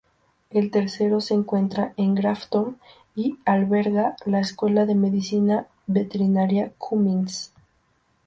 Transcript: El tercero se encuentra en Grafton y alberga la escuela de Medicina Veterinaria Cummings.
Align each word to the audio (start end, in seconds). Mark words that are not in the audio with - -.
El 0.49 0.71
tercero 0.71 1.21
se 1.21 1.35
encuentra 1.35 1.93
en 1.95 2.15
Grafton 2.15 2.79
y 3.15 3.37
alberga 3.45 4.15
la 4.25 4.39
escuela 4.39 4.87
de 4.87 4.95
Medicina 4.95 5.67
Veterinaria 5.85 6.73
Cummings. 6.79 7.53